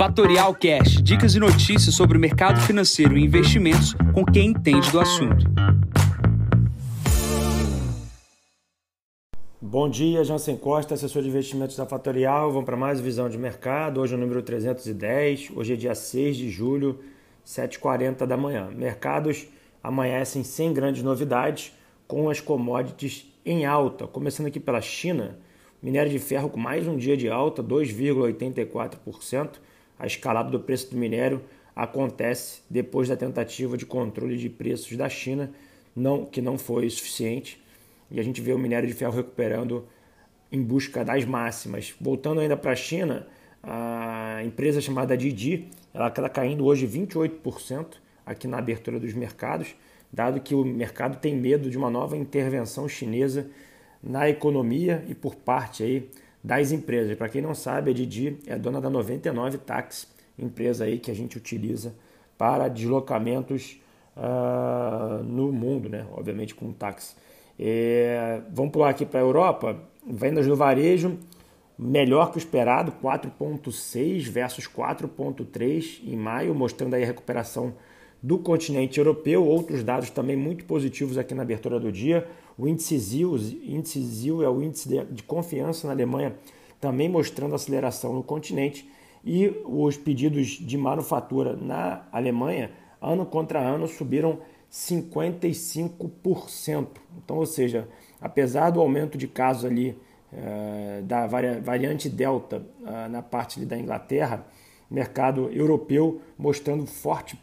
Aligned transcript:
Fatorial 0.00 0.54
Cash, 0.54 1.02
dicas 1.02 1.34
e 1.34 1.38
notícias 1.38 1.94
sobre 1.94 2.16
o 2.16 2.20
mercado 2.20 2.58
financeiro 2.62 3.18
e 3.18 3.22
investimentos 3.22 3.92
com 4.14 4.24
quem 4.24 4.46
entende 4.46 4.90
do 4.90 4.98
assunto. 4.98 5.44
Bom 9.60 9.90
dia, 9.90 10.24
Jansen 10.24 10.56
Costa, 10.56 10.94
assessor 10.94 11.20
de 11.20 11.28
investimentos 11.28 11.76
da 11.76 11.84
Fatorial. 11.84 12.50
Vamos 12.50 12.64
para 12.64 12.78
mais 12.78 12.98
visão 12.98 13.28
de 13.28 13.36
mercado. 13.36 14.00
Hoje 14.00 14.14
é 14.14 14.16
o 14.16 14.18
número 14.18 14.40
310. 14.40 15.50
Hoje 15.54 15.74
é 15.74 15.76
dia 15.76 15.94
6 15.94 16.34
de 16.34 16.48
julho, 16.48 17.00
7h40 17.46 18.24
da 18.24 18.38
manhã. 18.38 18.70
Mercados 18.74 19.48
amanhecem 19.82 20.42
sem 20.42 20.72
grandes 20.72 21.02
novidades, 21.02 21.74
com 22.08 22.30
as 22.30 22.40
commodities 22.40 23.30
em 23.44 23.66
alta. 23.66 24.06
Começando 24.06 24.46
aqui 24.46 24.60
pela 24.60 24.80
China, 24.80 25.38
minério 25.82 26.10
de 26.10 26.18
ferro 26.18 26.48
com 26.48 26.58
mais 26.58 26.88
um 26.88 26.96
dia 26.96 27.18
de 27.18 27.28
alta, 27.28 27.62
2,84%. 27.62 29.68
A 30.00 30.06
escalada 30.06 30.50
do 30.50 30.58
preço 30.58 30.90
do 30.90 30.96
minério 30.96 31.42
acontece 31.76 32.62
depois 32.70 33.06
da 33.06 33.16
tentativa 33.16 33.76
de 33.76 33.84
controle 33.84 34.38
de 34.38 34.48
preços 34.48 34.96
da 34.96 35.10
China, 35.10 35.52
não, 35.94 36.24
que 36.24 36.40
não 36.40 36.56
foi 36.56 36.88
suficiente. 36.88 37.62
E 38.10 38.18
a 38.18 38.22
gente 38.22 38.40
vê 38.40 38.54
o 38.54 38.58
minério 38.58 38.88
de 38.88 38.94
ferro 38.94 39.12
recuperando 39.12 39.86
em 40.50 40.62
busca 40.62 41.04
das 41.04 41.26
máximas. 41.26 41.94
Voltando 42.00 42.40
ainda 42.40 42.56
para 42.56 42.72
a 42.72 42.76
China, 42.76 43.26
a 43.62 44.42
empresa 44.42 44.80
chamada 44.80 45.14
Didi, 45.14 45.68
ela 45.92 46.08
está 46.08 46.26
caindo 46.30 46.64
hoje 46.64 46.86
28% 46.86 47.96
aqui 48.24 48.48
na 48.48 48.56
abertura 48.56 48.98
dos 48.98 49.12
mercados, 49.12 49.74
dado 50.10 50.40
que 50.40 50.54
o 50.54 50.64
mercado 50.64 51.18
tem 51.18 51.36
medo 51.36 51.68
de 51.68 51.76
uma 51.76 51.90
nova 51.90 52.16
intervenção 52.16 52.88
chinesa 52.88 53.50
na 54.02 54.30
economia 54.30 55.04
e 55.08 55.14
por 55.14 55.36
parte 55.36 55.82
aí 55.82 56.10
das 56.42 56.72
empresas. 56.72 57.16
Para 57.16 57.28
quem 57.28 57.42
não 57.42 57.54
sabe, 57.54 57.90
a 57.90 57.94
Didi 57.94 58.38
é 58.46 58.58
dona 58.58 58.80
da 58.80 58.90
99 58.90 59.58
Táxi, 59.58 60.06
empresa 60.38 60.84
aí 60.84 60.98
que 60.98 61.10
a 61.10 61.14
gente 61.14 61.36
utiliza 61.36 61.94
para 62.38 62.68
deslocamentos 62.68 63.80
uh, 64.16 65.22
no 65.22 65.52
mundo, 65.52 65.88
né? 65.88 66.06
obviamente 66.12 66.54
com 66.54 66.72
táxi. 66.72 67.14
É, 67.58 68.40
vamos 68.50 68.72
pular 68.72 68.88
aqui 68.88 69.04
para 69.04 69.20
a 69.20 69.22
Europa, 69.22 69.76
vendas 70.06 70.46
do 70.46 70.56
varejo 70.56 71.18
melhor 71.80 72.30
que 72.30 72.36
o 72.36 72.38
esperado, 72.38 72.92
4,6 73.02 74.28
versus 74.28 74.68
4,3 74.68 76.00
em 76.04 76.14
maio, 76.14 76.54
mostrando 76.54 76.94
aí 76.94 77.02
a 77.02 77.06
recuperação 77.06 77.74
do 78.22 78.38
continente 78.38 78.98
europeu. 78.98 79.46
Outros 79.46 79.82
dados 79.82 80.10
também 80.10 80.36
muito 80.36 80.64
positivos 80.64 81.18
aqui 81.18 81.34
na 81.34 81.42
abertura 81.42 81.80
do 81.80 81.90
dia. 81.90 82.28
O 82.58 82.68
índice 82.68 82.98
ZIL, 82.98 83.36
índice 83.64 84.02
ZIL 84.02 84.42
é 84.42 84.48
o 84.48 84.62
índice 84.62 84.88
de 85.10 85.22
confiança 85.22 85.86
na 85.86 85.92
Alemanha, 85.92 86.34
também 86.80 87.08
mostrando 87.08 87.54
aceleração 87.54 88.12
no 88.12 88.22
continente. 88.22 88.88
E 89.24 89.52
os 89.64 89.96
pedidos 89.96 90.48
de 90.48 90.78
manufatura 90.78 91.56
na 91.56 92.06
Alemanha, 92.10 92.72
ano 93.00 93.24
contra 93.26 93.60
ano, 93.60 93.86
subiram 93.86 94.38
55%. 94.70 96.86
Então, 97.18 97.36
ou 97.36 97.46
seja, 97.46 97.88
apesar 98.20 98.70
do 98.70 98.80
aumento 98.80 99.18
de 99.18 99.26
casos 99.26 99.64
ali 99.64 99.98
eh, 100.32 101.02
da 101.04 101.26
variante 101.26 102.08
Delta 102.08 102.62
uh, 102.80 103.08
na 103.10 103.20
parte 103.20 103.64
da 103.64 103.76
Inglaterra, 103.76 104.46
mercado 104.88 105.50
europeu 105.50 106.20
mostrando 106.38 106.86
forte 106.86 107.36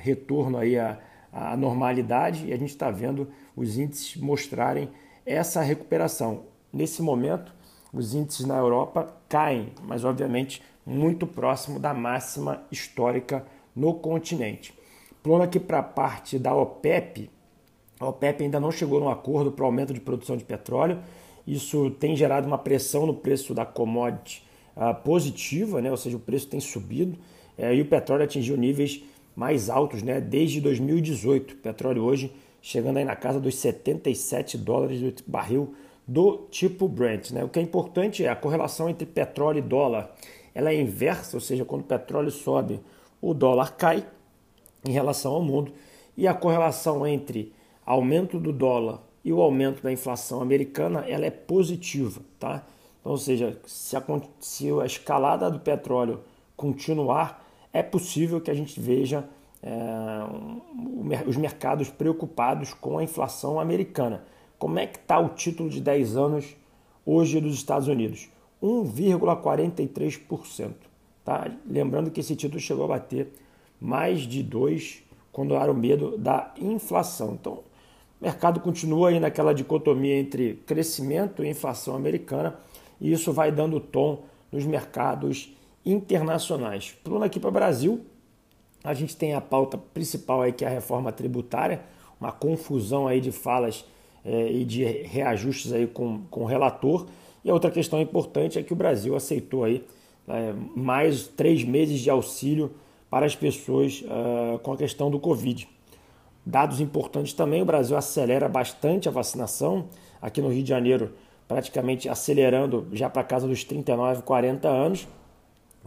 retorno 0.00 0.58
aí 0.58 0.78
à, 0.78 0.98
à 1.32 1.56
normalidade 1.56 2.46
e 2.46 2.52
a 2.52 2.56
gente 2.56 2.70
está 2.70 2.90
vendo 2.90 3.28
os 3.56 3.78
índices 3.78 4.16
mostrarem 4.16 4.88
essa 5.24 5.60
recuperação. 5.60 6.44
Nesse 6.72 7.02
momento, 7.02 7.54
os 7.92 8.14
índices 8.14 8.46
na 8.46 8.56
Europa 8.56 9.14
caem, 9.28 9.72
mas 9.82 10.04
obviamente 10.04 10.62
muito 10.84 11.26
próximo 11.26 11.78
da 11.78 11.92
máxima 11.92 12.62
histórica 12.70 13.44
no 13.74 13.94
continente. 13.94 14.72
Pulando 15.22 15.42
aqui 15.42 15.60
para 15.60 15.80
a 15.80 15.82
parte 15.82 16.38
da 16.38 16.54
OPEP, 16.54 17.30
a 18.00 18.06
OPEP 18.06 18.44
ainda 18.44 18.60
não 18.60 18.70
chegou 18.70 19.00
num 19.00 19.08
acordo 19.08 19.50
para 19.52 19.64
o 19.64 19.66
aumento 19.66 19.92
de 19.92 20.00
produção 20.00 20.36
de 20.36 20.44
petróleo. 20.44 21.00
Isso 21.46 21.90
tem 21.92 22.14
gerado 22.16 22.46
uma 22.46 22.58
pressão 22.58 23.06
no 23.06 23.14
preço 23.14 23.52
da 23.52 23.66
commodity 23.66 24.46
uh, 24.76 24.94
positiva, 25.02 25.80
né? 25.80 25.90
ou 25.90 25.96
seja, 25.96 26.16
o 26.16 26.20
preço 26.20 26.46
tem 26.46 26.60
subido 26.60 27.18
uh, 27.58 27.72
e 27.72 27.80
o 27.80 27.86
petróleo 27.86 28.24
atingiu 28.24 28.56
níveis 28.56 29.02
mais 29.38 29.70
altos 29.70 30.02
né? 30.02 30.20
desde 30.20 30.60
2018. 30.60 31.54
O 31.54 31.56
petróleo 31.58 32.02
hoje 32.02 32.32
chegando 32.60 32.96
aí 32.96 33.04
na 33.04 33.14
casa 33.14 33.38
dos 33.38 33.54
77 33.54 34.58
dólares 34.58 35.00
do 35.00 35.22
barril 35.28 35.74
do 36.04 36.48
tipo 36.50 36.88
Brent. 36.88 37.30
Né? 37.30 37.44
O 37.44 37.48
que 37.48 37.60
é 37.60 37.62
importante 37.62 38.24
é 38.24 38.28
a 38.28 38.34
correlação 38.34 38.90
entre 38.90 39.06
petróleo 39.06 39.58
e 39.58 39.62
dólar. 39.62 40.12
Ela 40.52 40.70
é 40.70 40.80
inversa, 40.80 41.36
ou 41.36 41.40
seja, 41.40 41.64
quando 41.64 41.82
o 41.82 41.84
petróleo 41.84 42.32
sobe, 42.32 42.80
o 43.22 43.32
dólar 43.32 43.76
cai 43.76 44.04
em 44.84 44.90
relação 44.90 45.32
ao 45.32 45.42
mundo. 45.42 45.72
E 46.16 46.26
a 46.26 46.34
correlação 46.34 47.06
entre 47.06 47.52
aumento 47.86 48.40
do 48.40 48.52
dólar 48.52 48.98
e 49.24 49.32
o 49.32 49.40
aumento 49.40 49.84
da 49.84 49.92
inflação 49.92 50.42
americana 50.42 51.04
ela 51.06 51.24
é 51.24 51.30
positiva. 51.30 52.20
Tá? 52.40 52.66
Então, 52.98 53.12
ou 53.12 53.18
seja, 53.18 53.56
se 53.64 53.96
a, 53.96 54.02
se 54.40 54.68
a 54.80 54.84
escalada 54.84 55.48
do 55.48 55.60
petróleo 55.60 56.22
continuar, 56.56 57.47
é 57.78 57.82
possível 57.82 58.40
que 58.40 58.50
a 58.50 58.54
gente 58.54 58.80
veja 58.80 59.28
é, 59.62 59.70
os 61.26 61.36
mercados 61.36 61.88
preocupados 61.88 62.74
com 62.74 62.98
a 62.98 63.04
inflação 63.04 63.60
americana. 63.60 64.24
Como 64.58 64.78
é 64.78 64.86
que 64.86 64.98
está 64.98 65.18
o 65.18 65.30
título 65.30 65.70
de 65.70 65.80
10 65.80 66.16
anos 66.16 66.56
hoje 67.06 67.40
dos 67.40 67.54
Estados 67.54 67.86
Unidos? 67.86 68.28
1,43%. 68.62 70.72
Tá? 71.24 71.50
Lembrando 71.64 72.10
que 72.10 72.20
esse 72.20 72.34
título 72.34 72.60
chegou 72.60 72.84
a 72.86 72.88
bater 72.88 73.32
mais 73.80 74.22
de 74.22 74.42
2 74.42 75.04
quando 75.30 75.54
era 75.54 75.70
o 75.70 75.74
medo 75.74 76.18
da 76.18 76.52
inflação. 76.58 77.38
Então, 77.40 77.62
o 78.20 78.24
mercado 78.24 78.58
continua 78.58 79.10
aí 79.10 79.20
naquela 79.20 79.54
dicotomia 79.54 80.18
entre 80.18 80.54
crescimento 80.66 81.44
e 81.44 81.48
inflação 81.48 81.94
americana, 81.94 82.58
e 83.00 83.12
isso 83.12 83.32
vai 83.32 83.52
dando 83.52 83.78
tom 83.78 84.24
nos 84.50 84.66
mercados 84.66 85.56
internacionais. 85.84 86.94
Pulando 87.02 87.24
aqui 87.24 87.40
para 87.40 87.48
o 87.48 87.52
Brasil, 87.52 88.04
a 88.84 88.94
gente 88.94 89.16
tem 89.16 89.34
a 89.34 89.40
pauta 89.40 89.78
principal 89.78 90.42
aí 90.42 90.52
que 90.52 90.64
é 90.64 90.68
a 90.68 90.70
reforma 90.70 91.12
tributária, 91.12 91.80
uma 92.20 92.32
confusão 92.32 93.06
aí 93.06 93.20
de 93.20 93.32
falas 93.32 93.84
é, 94.24 94.50
e 94.50 94.64
de 94.64 94.84
reajustes 94.84 95.72
aí 95.72 95.86
com, 95.86 96.22
com 96.30 96.42
o 96.42 96.46
relator. 96.46 97.06
E 97.44 97.50
a 97.50 97.54
outra 97.54 97.70
questão 97.70 98.00
importante 98.00 98.58
é 98.58 98.62
que 98.62 98.72
o 98.72 98.76
Brasil 98.76 99.14
aceitou 99.16 99.64
aí 99.64 99.84
é, 100.26 100.52
mais 100.76 101.26
três 101.26 101.64
meses 101.64 102.00
de 102.00 102.10
auxílio 102.10 102.72
para 103.10 103.26
as 103.26 103.34
pessoas 103.34 104.02
uh, 104.02 104.58
com 104.58 104.72
a 104.72 104.76
questão 104.76 105.10
do 105.10 105.18
Covid. 105.18 105.68
Dados 106.44 106.80
importantes 106.80 107.32
também, 107.32 107.62
o 107.62 107.64
Brasil 107.64 107.96
acelera 107.96 108.48
bastante 108.48 109.08
a 109.08 109.12
vacinação. 109.12 109.86
Aqui 110.20 110.40
no 110.40 110.48
Rio 110.48 110.62
de 110.62 110.68
Janeiro, 110.68 111.12
praticamente 111.46 112.08
acelerando 112.08 112.86
já 112.92 113.08
para 113.08 113.22
casa 113.22 113.46
dos 113.46 113.64
39, 113.64 114.22
40 114.22 114.68
anos. 114.68 115.08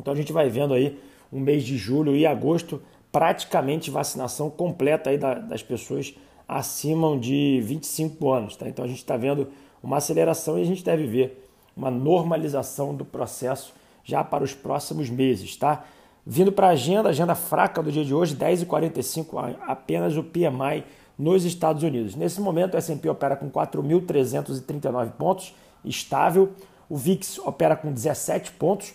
Então 0.01 0.13
a 0.13 0.17
gente 0.17 0.33
vai 0.33 0.49
vendo 0.49 0.73
aí 0.73 0.99
um 1.31 1.39
mês 1.39 1.63
de 1.63 1.77
julho 1.77 2.15
e 2.15 2.25
agosto, 2.25 2.81
praticamente 3.11 3.89
vacinação 3.89 4.49
completa 4.49 5.09
aí 5.09 5.17
das 5.17 5.63
pessoas 5.63 6.13
acima 6.47 7.17
de 7.17 7.61
25 7.63 8.31
anos. 8.31 8.55
Tá? 8.55 8.67
Então 8.67 8.83
a 8.83 8.87
gente 8.87 8.97
está 8.97 9.15
vendo 9.15 9.47
uma 9.81 9.97
aceleração 9.97 10.59
e 10.59 10.61
a 10.61 10.65
gente 10.65 10.83
deve 10.83 11.05
ver 11.07 11.47
uma 11.75 11.89
normalização 11.89 12.93
do 12.93 13.05
processo 13.05 13.73
já 14.03 14.23
para 14.23 14.43
os 14.43 14.53
próximos 14.53 15.09
meses. 15.09 15.55
Tá? 15.55 15.85
Vindo 16.25 16.51
para 16.51 16.67
a 16.67 16.71
agenda, 16.71 17.09
agenda 17.09 17.35
fraca 17.35 17.81
do 17.81 17.91
dia 17.91 18.03
de 18.03 18.13
hoje, 18.13 18.35
10h45, 18.35 19.55
apenas 19.65 20.17
o 20.17 20.23
PMI 20.23 20.83
nos 21.17 21.45
Estados 21.45 21.83
Unidos. 21.83 22.15
Nesse 22.15 22.41
momento, 22.41 22.73
o 22.73 22.77
S&P 22.77 23.09
opera 23.09 23.35
com 23.35 23.49
4.339 23.49 25.11
pontos, 25.11 25.53
estável. 25.85 26.51
O 26.89 26.97
VIX 26.97 27.39
opera 27.39 27.75
com 27.75 27.91
17 27.91 28.51
pontos, 28.53 28.93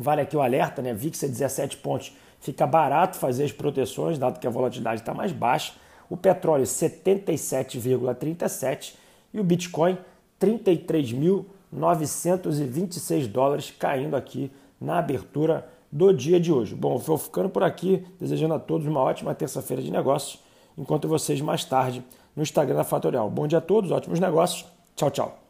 Vale 0.00 0.22
aqui 0.22 0.36
o 0.36 0.40
alerta, 0.40 0.80
né? 0.80 0.94
VIX 0.94 1.22
é 1.22 1.28
17 1.28 1.76
pontos. 1.76 2.16
Fica 2.40 2.66
barato 2.66 3.18
fazer 3.18 3.44
as 3.44 3.52
proteções, 3.52 4.18
dado 4.18 4.40
que 4.40 4.46
a 4.46 4.50
volatilidade 4.50 5.02
está 5.02 5.12
mais 5.12 5.30
baixa. 5.30 5.74
O 6.08 6.16
petróleo 6.16 6.64
77,37 6.64 8.94
e 9.32 9.38
o 9.38 9.44
Bitcoin 9.44 9.96
33.926 10.40 13.26
dólares 13.26 13.70
caindo 13.78 14.16
aqui 14.16 14.50
na 14.80 14.98
abertura 14.98 15.68
do 15.92 16.14
dia 16.14 16.40
de 16.40 16.50
hoje. 16.50 16.74
Bom, 16.74 16.96
vou 16.96 17.18
ficando 17.18 17.50
por 17.50 17.62
aqui, 17.62 18.02
desejando 18.18 18.54
a 18.54 18.58
todos 18.58 18.86
uma 18.86 19.00
ótima 19.00 19.34
terça-feira 19.34 19.82
de 19.82 19.90
negócios. 19.90 20.42
Encontro 20.78 21.10
vocês 21.10 21.42
mais 21.42 21.62
tarde 21.64 22.02
no 22.34 22.42
Instagram 22.42 22.76
da 22.76 22.84
Fatorial. 22.84 23.28
Bom 23.28 23.46
dia 23.46 23.58
a 23.58 23.60
todos, 23.60 23.90
ótimos 23.90 24.18
negócios. 24.18 24.64
Tchau, 24.96 25.10
tchau. 25.10 25.49